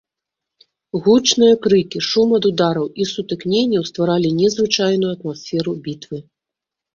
Гучныя 1.07 1.55
крыкі, 1.65 2.01
шум 2.09 2.29
ад 2.37 2.47
удараў 2.51 2.87
і 3.03 3.07
сутыкненняў 3.11 3.83
стваралі 3.91 4.29
незвычайную 4.41 5.11
атмасферу 5.19 5.71
бітвы. 5.87 6.17